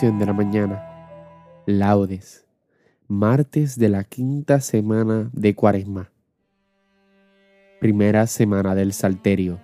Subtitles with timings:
[0.00, 0.82] De la mañana.
[1.66, 2.44] Laudes.
[3.06, 6.10] Martes de la quinta semana de Cuaresma.
[7.80, 9.60] Primera semana del Salterio.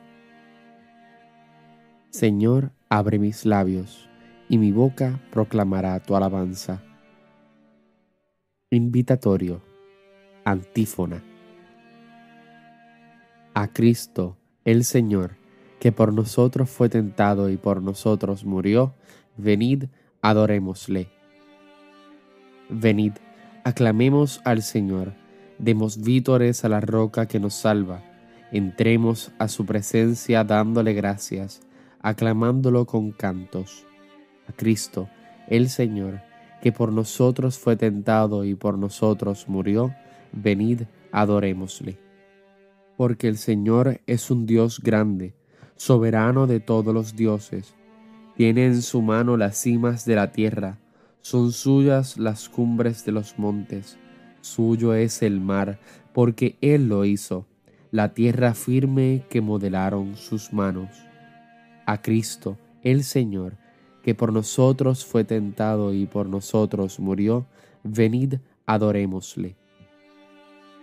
[2.11, 4.09] Señor, abre mis labios,
[4.49, 6.81] y mi boca proclamará tu alabanza.
[8.71, 9.61] Invitatorio.
[10.45, 11.25] Antífona.
[13.53, 15.33] A Cristo, el Señor,
[15.81, 18.95] que por nosotros fue tentado y por nosotros murió,
[19.37, 19.87] venid,
[20.23, 21.09] adorémosle.
[22.69, 23.15] Venid,
[23.65, 25.13] aclamemos al Señor,
[25.59, 28.03] demos vítores a la roca que nos salva,
[28.53, 31.63] entremos a su presencia dándole gracias,
[32.01, 33.87] aclamándolo con cantos.
[34.49, 35.09] A Cristo,
[35.49, 36.23] el Señor,
[36.63, 39.95] que por nosotros fue tentado y por nosotros murió,
[40.33, 41.99] venid, adorémosle.
[42.97, 45.35] Porque el Señor es un Dios grande,
[45.77, 47.75] soberano de todos los dioses,
[48.41, 50.79] tiene en su mano las cimas de la tierra,
[51.21, 53.99] son suyas las cumbres de los montes,
[54.41, 55.79] suyo es el mar,
[56.15, 57.45] porque Él lo hizo,
[57.91, 60.89] la tierra firme que modelaron sus manos.
[61.85, 63.59] A Cristo, el Señor,
[64.03, 67.45] que por nosotros fue tentado y por nosotros murió,
[67.85, 69.55] venid, adorémosle.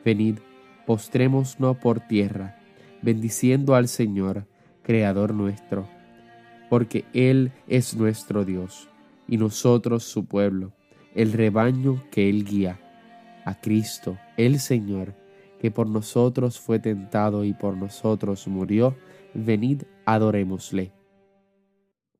[0.05, 0.37] Venid,
[0.85, 2.59] postrémonos por tierra,
[3.01, 4.45] bendiciendo al Señor,
[4.83, 5.96] Creador nuestro
[6.69, 8.89] porque Él es nuestro Dios
[9.27, 10.73] y nosotros su pueblo,
[11.15, 12.79] el rebaño que Él guía,
[13.45, 15.15] a Cristo, el Señor,
[15.59, 18.95] que por nosotros fue tentado y por nosotros murió,
[19.33, 20.91] venid, adorémosle.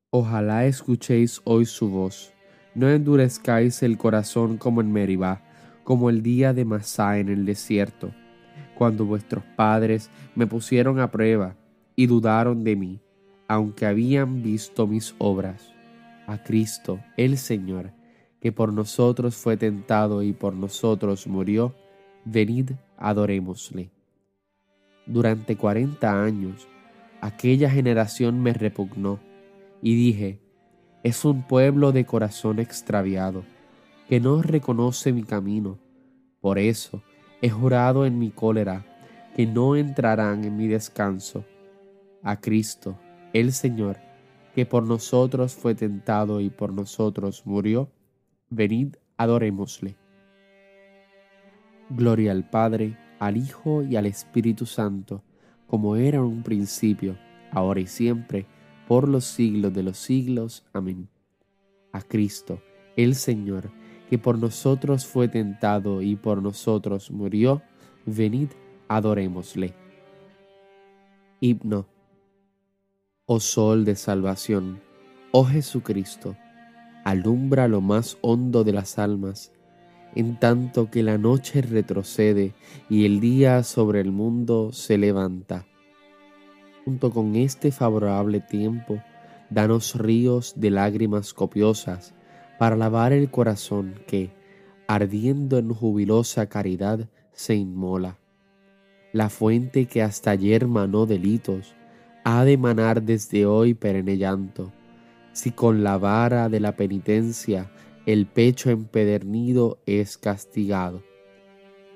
[0.10, 2.34] Ojalá escuchéis hoy su voz,
[2.74, 5.44] no endurezcáis el corazón como en Meribá,
[5.84, 8.12] como el día de Masá en el desierto,
[8.76, 11.56] cuando vuestros padres me pusieron a prueba
[11.96, 13.02] y dudaron de mí
[13.48, 15.74] aunque habían visto mis obras,
[16.28, 17.94] a Cristo el Señor,
[18.42, 21.76] que por nosotros fue tentado y por nosotros murió,
[22.26, 23.90] venid, adorémosle.
[25.06, 26.68] Durante cuarenta años,
[27.22, 29.20] aquella generación me repugnó,
[29.82, 30.42] y dije,
[31.04, 33.44] es un pueblo de corazón extraviado,
[34.10, 35.80] que no reconoce mi camino.
[36.42, 37.02] Por eso
[37.42, 38.86] he jurado en mi cólera
[39.36, 41.46] que no entrarán en mi descanso.
[42.24, 42.98] A Cristo,
[43.34, 43.98] el Señor,
[44.56, 47.92] que por nosotros fue tentado y por nosotros murió,
[48.50, 49.96] venid, adorémosle.
[51.90, 55.24] Gloria al Padre, al Hijo y al Espíritu Santo,
[55.68, 57.18] como era en un principio,
[57.52, 58.46] ahora y siempre,
[58.88, 60.66] por los siglos de los siglos.
[60.74, 61.10] Amén.
[61.92, 62.62] A Cristo,
[62.96, 63.72] el Señor,
[64.10, 67.62] que por nosotros fue tentado y por nosotros murió,
[68.06, 68.50] venid,
[68.88, 69.74] adorémosle.
[71.42, 71.97] Himno
[73.30, 74.80] Oh Sol de salvación,
[75.34, 76.38] oh Jesucristo,
[77.04, 79.52] alumbra lo más hondo de las almas,
[80.16, 82.54] en tanto que la noche retrocede
[82.90, 85.66] y el día sobre el mundo se levanta.
[86.86, 89.04] Junto con este favorable tiempo,
[89.50, 92.16] danos ríos de lágrimas copiosas
[92.58, 94.32] para lavar el corazón que,
[94.88, 98.20] ardiendo en jubilosa caridad, se inmola.
[99.12, 101.76] La fuente que hasta ayer manó delitos,
[102.30, 104.74] ha de manar desde hoy perenne llanto.
[105.32, 107.72] Si con la vara de la penitencia
[108.06, 111.04] el pecho empedernido es castigado.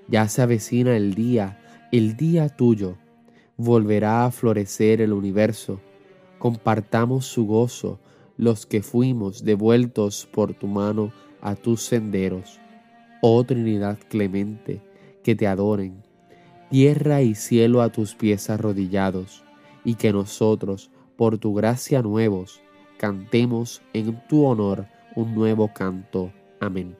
[0.07, 1.59] Ya se avecina el día,
[1.91, 2.95] el día tuyo,
[3.57, 5.81] volverá a florecer el universo.
[6.39, 7.99] Compartamos su gozo
[8.37, 12.57] los que fuimos devueltos por tu mano a tus senderos.
[13.21, 14.81] Oh Trinidad clemente,
[15.25, 16.03] que te adoren,
[16.69, 19.43] tierra y cielo a tus pies arrodillados
[19.83, 22.61] y que nosotros, por tu gracia nuevos,
[22.97, 24.85] cantemos en tu honor
[25.15, 26.31] un nuevo canto.
[26.59, 26.95] Amén.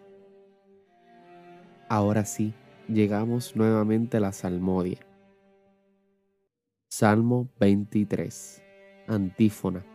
[1.90, 2.54] Ahora sí,
[2.88, 5.00] llegamos nuevamente a la salmodia.
[6.90, 8.64] Salmo 23.
[9.08, 9.86] Antífona.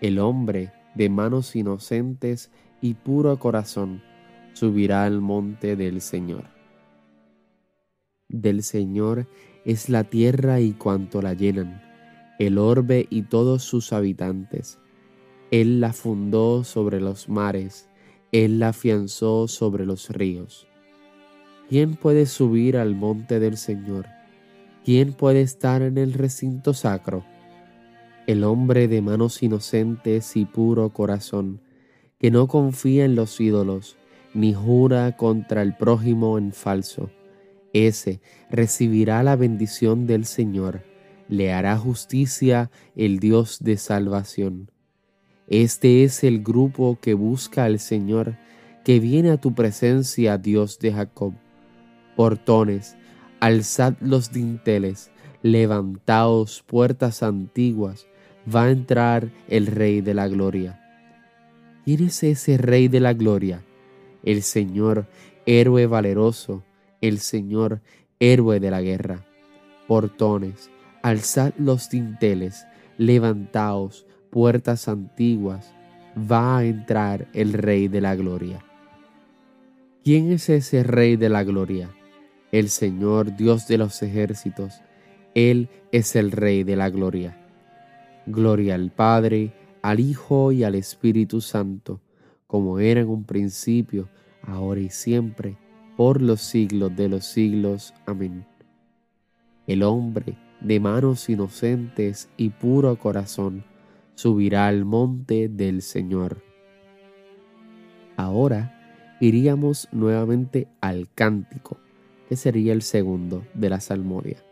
[0.00, 2.50] El hombre de manos inocentes
[2.80, 4.02] y puro corazón
[4.52, 6.44] subirá al monte del Señor.
[8.28, 9.26] Del Señor
[9.66, 11.82] es la tierra y cuanto la llenan,
[12.38, 14.78] el orbe y todos sus habitantes.
[15.50, 17.88] Él la fundó sobre los mares,
[18.30, 20.68] Él la afianzó sobre los ríos.
[21.68, 24.06] ¿Quién puede subir al monte del Señor?
[24.84, 27.24] ¿Quién puede estar en el recinto sacro?
[28.28, 31.60] El hombre de manos inocentes y puro corazón,
[32.20, 33.96] que no confía en los ídolos,
[34.32, 37.10] ni jura contra el prójimo en falso
[37.76, 38.20] ese
[38.50, 40.82] recibirá la bendición del Señor,
[41.28, 44.70] le hará justicia el Dios de salvación.
[45.48, 48.36] Este es el grupo que busca al Señor,
[48.84, 51.34] que viene a tu presencia, Dios de Jacob.
[52.16, 52.96] Portones,
[53.40, 55.10] alzad los dinteles,
[55.42, 58.06] levantaos puertas antiguas,
[58.52, 60.80] va a entrar el Rey de la Gloria.
[61.84, 63.62] ¿Quién es ese Rey de la Gloria?
[64.24, 65.06] El Señor,
[65.46, 66.64] héroe valeroso,
[67.08, 67.80] el Señor,
[68.18, 69.24] héroe de la guerra.
[69.86, 70.70] Portones,
[71.02, 72.66] alzad los dinteles,
[72.98, 75.72] levantaos, puertas antiguas,
[76.18, 78.64] va a entrar el Rey de la Gloria.
[80.02, 81.90] ¿Quién es ese Rey de la Gloria?
[82.52, 84.80] El Señor Dios de los ejércitos,
[85.34, 87.36] Él es el Rey de la Gloria.
[88.26, 89.52] Gloria al Padre,
[89.82, 92.00] al Hijo y al Espíritu Santo,
[92.46, 94.08] como era en un principio,
[94.42, 95.58] ahora y siempre,
[95.96, 97.94] por los siglos de los siglos.
[98.06, 98.46] Amén.
[99.66, 103.64] El hombre de manos inocentes y puro corazón,
[104.14, 106.42] subirá al monte del Señor.
[108.16, 111.78] Ahora iríamos nuevamente al cántico,
[112.28, 114.42] que sería el segundo de la salmodia.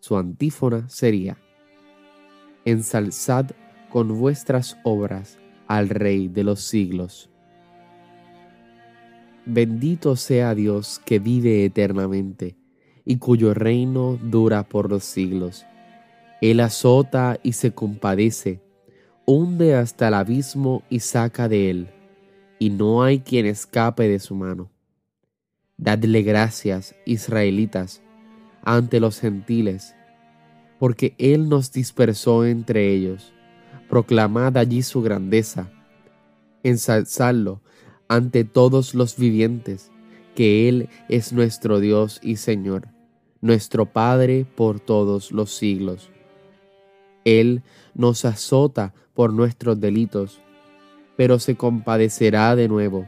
[0.00, 1.36] Su antífona sería,
[2.64, 3.50] ensalzad
[3.90, 7.29] con vuestras obras al Rey de los siglos.
[9.52, 12.54] Bendito sea Dios que vive eternamente
[13.04, 15.66] y cuyo reino dura por los siglos.
[16.40, 18.60] Él azota y se compadece,
[19.26, 21.88] hunde hasta el abismo y saca de él,
[22.60, 24.70] y no hay quien escape de su mano.
[25.76, 28.02] Dadle gracias, israelitas,
[28.62, 29.96] ante los gentiles,
[30.78, 33.32] porque Él nos dispersó entre ellos.
[33.88, 35.72] Proclamad allí su grandeza,
[36.62, 37.62] ensalzadlo
[38.10, 39.90] ante todos los vivientes,
[40.34, 42.88] que Él es nuestro Dios y Señor
[43.40, 46.10] nuestro Padre por todos los siglos.
[47.24, 47.62] Él
[47.94, 50.40] nos azota por nuestros delitos,
[51.16, 53.06] pero se compadecerá de nuevo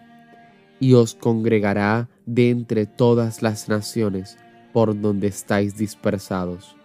[0.80, 4.36] y os congregará de entre todas las naciones
[4.72, 6.76] por donde estáis dispersados.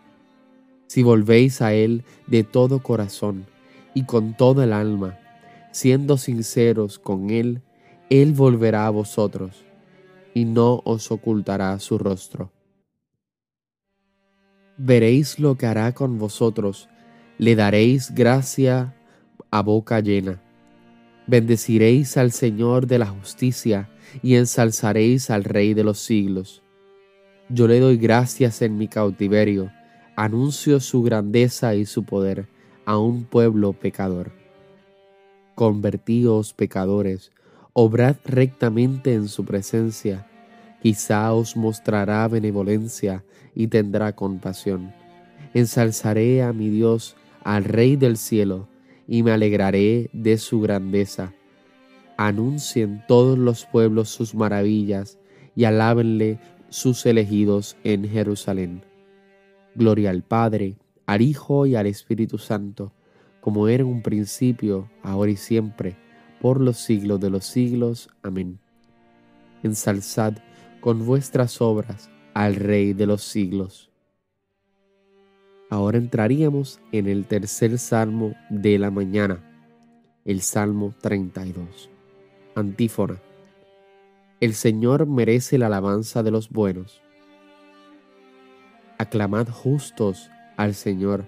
[0.88, 3.46] Si volvéis a Él de todo corazón
[3.94, 5.18] y con toda el alma,
[5.72, 7.62] siendo sinceros con Él,
[8.10, 9.66] Él volverá a vosotros
[10.34, 12.52] y no os ocultará su rostro
[14.78, 16.88] veréis lo que hará con vosotros,
[17.38, 18.96] le daréis gracia
[19.52, 20.42] a boca llena.
[21.26, 23.90] Bendeciréis al Señor de la justicia
[24.24, 26.64] y ensalzaréis al Rey de los siglos.
[27.50, 29.72] Yo le doy gracias en mi cautiverio,
[30.16, 32.48] anuncio su grandeza y su poder
[32.86, 34.32] a un pueblo pecador.
[35.56, 37.32] Convertíos pecadores,
[37.80, 40.26] obrad rectamente en su presencia,
[40.82, 44.96] quizá os mostrará benevolencia y tendrá compasión.
[45.54, 48.68] Ensalzaré a mi Dios, al Rey del cielo,
[49.08, 51.34] y me alegraré de su grandeza.
[52.18, 55.20] Anuncien todos los pueblos sus maravillas,
[55.56, 56.40] y alábenle
[56.70, 58.82] sus elegidos en Jerusalén.
[59.76, 62.92] Gloria al Padre, al Hijo y al Espíritu Santo,
[63.40, 66.07] como era en un principio, ahora y siempre,
[66.42, 68.10] por los siglos de los siglos.
[68.24, 68.60] Amén.
[69.64, 70.34] Ensalzad
[70.82, 73.90] con vuestras obras al Rey de los siglos.
[75.70, 79.44] Ahora entraríamos en el tercer salmo de la mañana,
[80.24, 81.90] el Salmo 32.
[82.56, 83.22] Antífona.
[84.40, 87.02] El Señor merece la alabanza de los buenos.
[88.98, 91.28] Aclamad justos al Señor,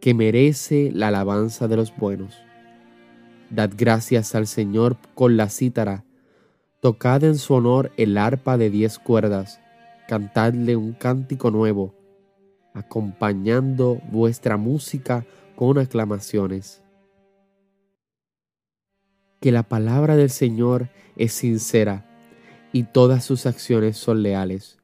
[0.00, 2.45] que merece la alabanza de los buenos.
[3.50, 6.04] Dad gracias al Señor con la cítara,
[6.80, 9.60] tocad en su honor el arpa de diez cuerdas
[10.06, 11.94] cantadle un cántico nuevo,
[12.74, 15.26] acompañando vuestra música
[15.56, 16.82] con aclamaciones.
[19.40, 22.06] Que la palabra del Señor es sincera
[22.72, 24.78] y todas sus acciones son leales.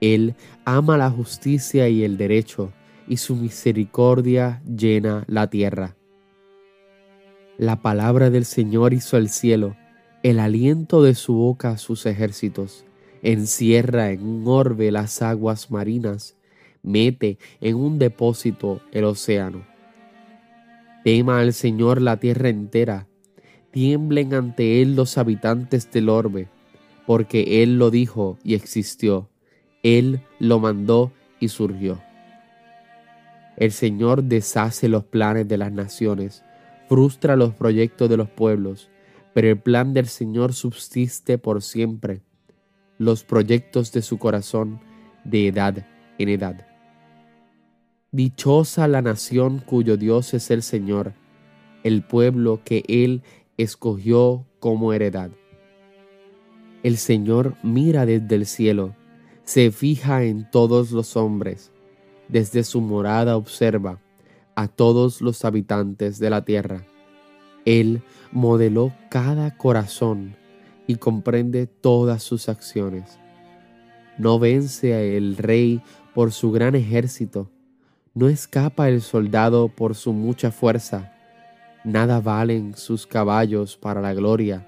[0.00, 0.34] Él
[0.64, 2.72] ama la justicia y el derecho,
[3.08, 5.95] y su misericordia llena la tierra.
[7.58, 9.76] La palabra del Señor hizo el cielo,
[10.22, 12.86] el aliento de su boca sus ejércitos
[13.22, 16.36] encierra en un orbe las aguas marinas,
[16.82, 19.66] mete en un depósito el océano.
[21.02, 23.08] Tema al Señor la tierra entera,
[23.72, 26.48] tiemblen ante Él los habitantes del orbe,
[27.06, 29.28] porque Él lo dijo y existió,
[29.82, 31.10] Él lo mandó
[31.40, 32.00] y surgió.
[33.56, 36.44] El Señor deshace los planes de las naciones,
[36.88, 38.90] frustra los proyectos de los pueblos,
[39.34, 42.22] pero el plan del Señor subsiste por siempre
[42.98, 44.80] los proyectos de su corazón
[45.24, 45.86] de edad
[46.18, 46.66] en edad.
[48.12, 51.12] Dichosa la nación cuyo Dios es el Señor,
[51.82, 53.22] el pueblo que Él
[53.58, 55.30] escogió como heredad.
[56.82, 58.94] El Señor mira desde el cielo,
[59.44, 61.72] se fija en todos los hombres,
[62.28, 64.00] desde su morada observa
[64.56, 66.84] a todos los habitantes de la tierra.
[67.64, 70.34] Él modeló cada corazón
[70.86, 73.18] y comprende todas sus acciones.
[74.18, 75.82] No vence el rey
[76.14, 77.50] por su gran ejército,
[78.14, 81.12] no escapa el soldado por su mucha fuerza.
[81.84, 84.66] Nada valen sus caballos para la gloria,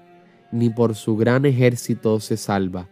[0.51, 2.87] ni por su gran ejército se salva.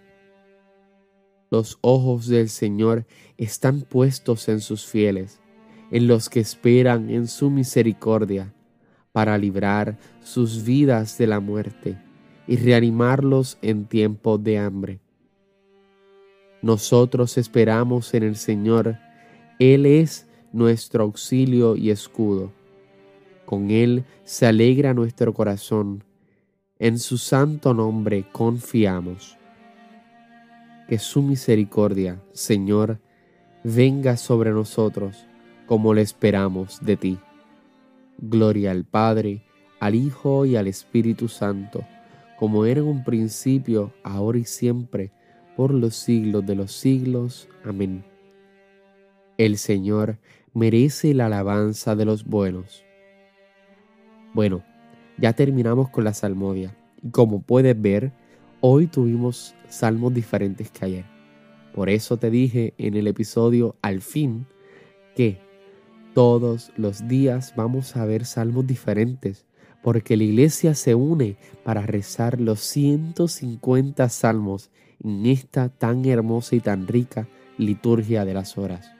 [1.51, 3.06] Los ojos del Señor
[3.38, 5.39] están puestos en sus fieles,
[5.91, 8.53] en los que esperan en su misericordia,
[9.12, 11.98] para librar sus vidas de la muerte
[12.46, 15.00] y reanimarlos en tiempo de hambre.
[16.62, 18.98] Nosotros esperamos en el Señor,
[19.60, 22.51] Él es nuestro auxilio y escudo.
[23.46, 26.03] Con Él se alegra nuestro corazón.
[26.79, 29.38] En su santo nombre confiamos.
[30.88, 33.00] Que su misericordia, Señor,
[33.63, 35.27] venga sobre nosotros
[35.67, 37.19] como le esperamos de ti.
[38.17, 39.43] Gloria al Padre,
[39.79, 41.86] al Hijo y al Espíritu Santo,
[42.39, 45.12] como era en un principio, ahora y siempre,
[45.55, 47.47] por los siglos de los siglos.
[47.63, 48.03] Amén.
[49.38, 50.17] El Señor
[50.53, 52.83] merece la alabanza de los buenos.
[54.33, 54.63] Bueno,
[55.17, 58.12] ya terminamos con la salmodia y como puedes ver,
[58.62, 61.05] hoy tuvimos salmos diferentes que ayer.
[61.74, 64.47] Por eso te dije en el episodio al fin
[65.15, 65.47] que
[66.17, 69.45] todos los días vamos a ver salmos diferentes,
[69.83, 74.71] porque la iglesia se une para rezar los 150 salmos
[75.03, 77.27] en esta tan hermosa y tan rica
[77.59, 78.91] liturgia de las horas.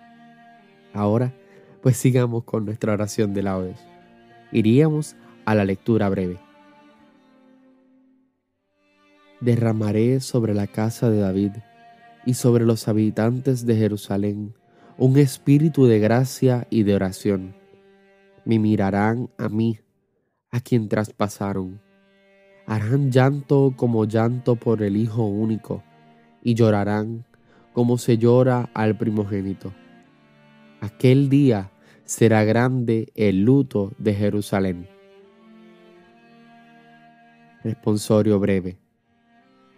[0.94, 1.34] Ahora
[1.82, 3.80] pues sigamos con nuestra oración de laudes.
[4.52, 6.38] Iríamos a la lectura breve.
[9.42, 11.54] Derramaré sobre la casa de David
[12.28, 14.54] y sobre los habitantes de Jerusalén
[14.98, 17.56] un espíritu de gracia y de oración.
[18.46, 19.80] Me mirarán a mí,
[20.50, 21.82] a quien traspasaron.
[22.66, 25.84] Harán llanto como llanto por el Hijo único,
[26.42, 27.26] y llorarán
[27.74, 29.74] como se llora al primogénito
[30.80, 31.72] Aquel día
[32.06, 34.88] será grande el luto de Jerusalén.
[37.64, 38.78] Responsorio breve.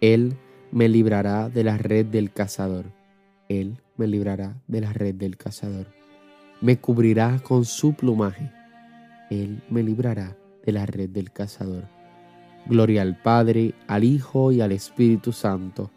[0.02, 0.36] Él
[0.72, 2.92] me librará de la red del cazador.
[3.48, 5.86] Él me librará de la red del cazador.
[6.62, 8.50] Me cubrirá con su plumaje.
[9.28, 11.84] Él me librará de la red del cazador.
[12.64, 15.90] Gloria al Padre, al Hijo y al Espíritu Santo.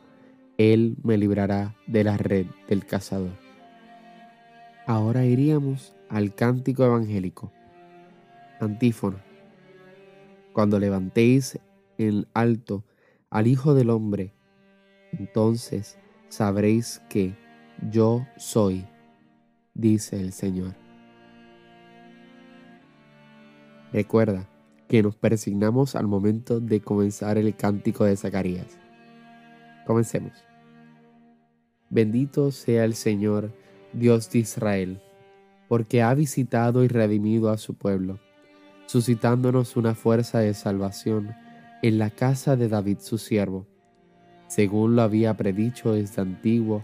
[0.57, 3.37] Él me librará de la red del cazador.
[4.85, 7.53] Ahora iríamos al cántico evangélico.
[8.59, 9.23] Antífona.
[10.51, 11.57] Cuando levantéis
[11.97, 12.83] en alto
[13.29, 14.33] al Hijo del Hombre,
[15.13, 17.41] entonces sabréis que
[17.89, 18.85] yo soy,
[19.73, 20.75] dice el Señor.
[23.91, 24.47] Recuerda
[24.87, 28.77] que nos persignamos al momento de comenzar el cántico de Zacarías.
[29.85, 30.33] Comencemos.
[31.89, 33.51] Bendito sea el Señor
[33.91, 35.01] Dios de Israel,
[35.67, 38.19] porque ha visitado y redimido a su pueblo,
[38.87, 41.35] suscitándonos una fuerza de salvación
[41.81, 43.67] en la casa de David su siervo,
[44.47, 46.83] según lo había predicho desde antiguo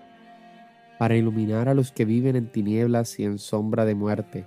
[1.01, 4.45] para iluminar a los que viven en tinieblas y en sombra de muerte,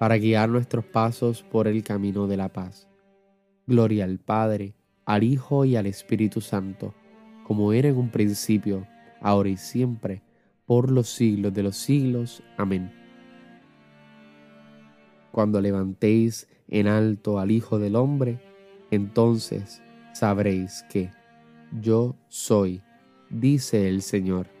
[0.00, 2.88] para guiar nuestros pasos por el camino de la paz.
[3.68, 6.96] Gloria al Padre, al Hijo y al Espíritu Santo,
[7.46, 8.88] como era en un principio,
[9.20, 10.20] ahora y siempre,
[10.66, 12.42] por los siglos de los siglos.
[12.56, 12.98] Amén
[15.30, 18.40] cuando levantéis en alto al Hijo del Hombre,
[18.90, 19.80] entonces
[20.12, 21.12] sabréis que
[21.80, 22.82] yo soy,
[23.30, 24.57] dice el Señor.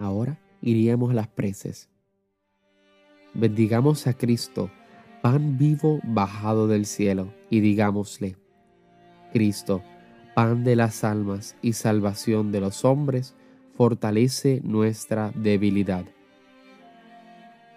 [0.00, 1.90] Ahora iríamos a las preces.
[3.34, 4.70] Bendigamos a Cristo,
[5.22, 8.36] pan vivo bajado del cielo, y digámosle,
[9.32, 9.82] Cristo,
[10.34, 13.36] pan de las almas y salvación de los hombres,
[13.76, 16.06] fortalece nuestra debilidad.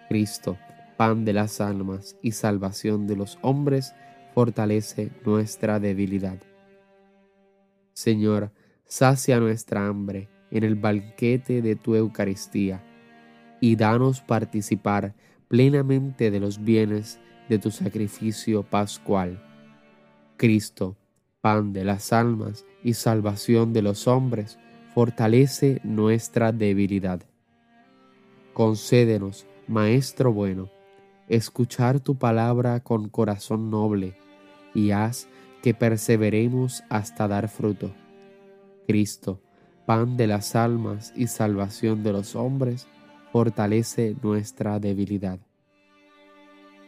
[0.08, 0.56] Cristo,
[0.96, 3.94] pan de las almas y salvación de los hombres,
[4.34, 6.38] fortalece nuestra debilidad.
[7.92, 8.50] Señor,
[8.86, 12.82] sacia nuestra hambre en el banquete de tu Eucaristía
[13.60, 15.14] y danos participar
[15.48, 19.42] plenamente de los bienes de tu sacrificio pascual.
[20.36, 20.96] Cristo,
[21.40, 24.58] pan de las almas y salvación de los hombres,
[24.94, 27.20] fortalece nuestra debilidad.
[28.52, 30.70] Concédenos, Maestro bueno,
[31.28, 34.14] escuchar tu palabra con corazón noble
[34.74, 35.28] y haz
[35.62, 37.92] que perseveremos hasta dar fruto.
[38.86, 39.40] Cristo,
[39.86, 42.88] pan de las almas y salvación de los hombres,
[43.32, 45.38] fortalece nuestra debilidad.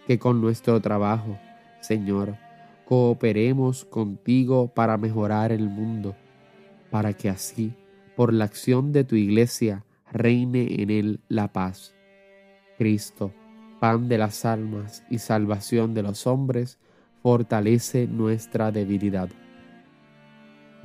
[0.07, 1.39] Que con nuestro trabajo,
[1.81, 2.37] Señor,
[2.87, 6.15] cooperemos contigo para mejorar el mundo,
[6.91, 7.75] para que así,
[8.15, 11.95] por la acción de tu iglesia, reine en él la paz.
[12.79, 13.33] Cristo,
[13.81, 16.79] pan de las almas y salvación de los hombres,
[17.23, 19.29] fortalece nuestra debilidad.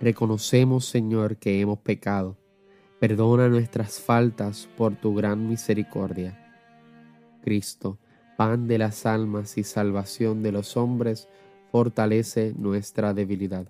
[0.02, 2.36] Reconocemos, Señor, que hemos pecado.
[3.00, 6.40] Perdona nuestras faltas por tu gran misericordia.
[7.44, 8.00] Cristo,
[8.36, 11.30] pan de las almas y salvación de los hombres,
[11.72, 13.68] fortalece nuestra debilidad.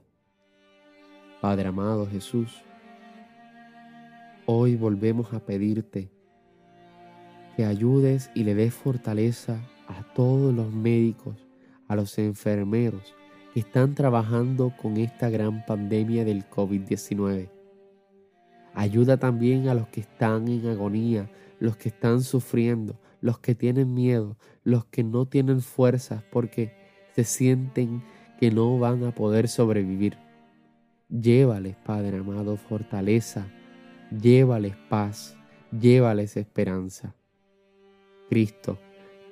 [1.42, 2.64] Padre amado Jesús,
[4.46, 6.10] hoy volvemos a pedirte
[7.58, 11.36] que ayudes y le des fortaleza a todos los médicos,
[11.90, 13.16] a los enfermeros
[13.54, 17.50] que están trabajando con esta gran pandemia del COVID-19.
[18.74, 23.94] Ayuda también a los que están en agonía, los que están sufriendo, los que tienen
[23.94, 26.74] miedo, los que no tienen fuerzas porque
[27.16, 28.02] se sienten
[28.40, 30.18] que no van a poder sobrevivir.
[31.10, 33.46] Llévales, Padre amado, fortaleza,
[34.10, 35.38] llévales paz,
[35.78, 37.14] llévales esperanza.
[38.30, 38.80] Cristo,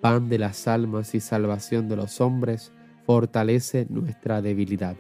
[0.02, 2.74] pan de las almas y salvación de los hombres,
[3.10, 4.96] fortalece nuestra debilidad.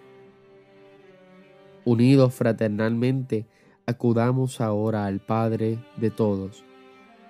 [1.85, 3.45] Unidos fraternalmente,
[3.85, 6.65] acudamos ahora al Padre de todos.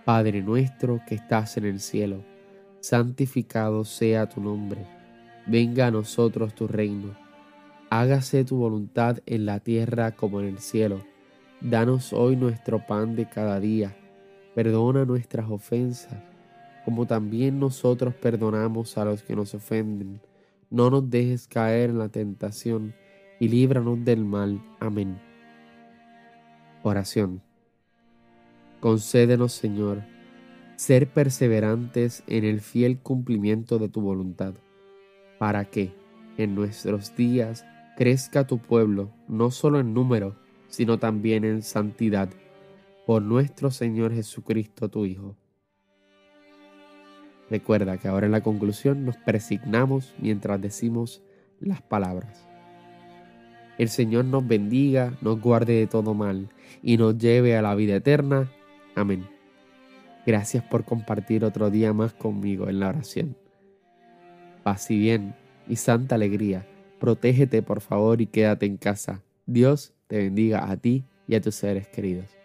[0.06, 2.24] Padre nuestro que estás en el cielo,
[2.80, 4.88] santificado sea tu nombre.
[5.48, 7.14] Venga a nosotros tu reino.
[7.90, 11.02] Hágase tu voluntad en la tierra como en el cielo.
[11.60, 13.98] Danos hoy nuestro pan de cada día.
[14.56, 16.24] Perdona nuestras ofensas,
[16.86, 20.22] como también nosotros perdonamos a los que nos ofenden
[20.70, 22.94] no nos dejes caer en la tentación
[23.40, 24.62] y líbranos del mal.
[24.80, 25.20] Amén.
[26.84, 27.42] Oración.
[28.80, 30.04] Concédenos, Señor,
[30.76, 34.54] ser perseverantes en el fiel cumplimiento de tu voluntad,
[35.38, 35.94] para que
[36.38, 37.66] en nuestros días
[37.98, 40.36] crezca tu pueblo, no solo en número,
[40.68, 42.30] sino también en santidad,
[43.06, 45.36] por nuestro Señor Jesucristo, tu Hijo
[47.50, 51.24] Recuerda que ahora en la conclusión nos presignamos mientras decimos
[51.60, 52.48] las palabras.
[53.78, 56.50] El Señor nos bendiga, nos guarde de todo mal
[56.84, 58.52] y nos lleve a la vida eterna.
[58.94, 59.26] Amén.
[60.26, 63.36] Gracias por compartir otro día más conmigo en la oración.
[64.64, 65.34] Paz y bien
[65.68, 66.68] y santa alegría.
[67.00, 69.24] Protégete por favor y quédate en casa.
[69.46, 72.39] Dios te bendiga a ti y a tus seres queridos.